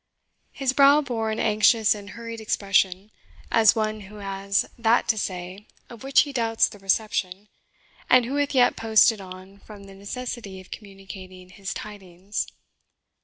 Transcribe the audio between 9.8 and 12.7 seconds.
the necessity of communicating his tidings.